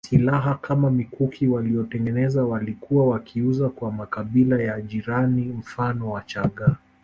Silaha 0.09 0.55
kama 0.55 0.89
mikuki 0.89 1.47
waliyotengeneza 1.47 2.45
walikuwa 2.45 3.07
wakiiuza 3.07 3.69
kwa 3.69 3.91
makabila 3.91 4.61
ya 4.61 4.81
jirani 4.81 5.41
mfano 5.45 6.11
Wachaga 6.11 6.75